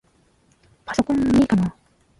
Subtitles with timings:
[0.83, 1.75] パソコンいいかな？